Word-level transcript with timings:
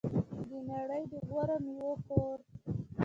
د 0.49 0.51
نړۍ 0.69 1.03
د 1.11 1.13
غوره 1.27 1.57
میوو 1.63 1.93
کور. 2.07 2.37